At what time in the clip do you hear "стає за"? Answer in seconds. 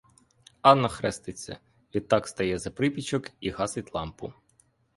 2.27-2.71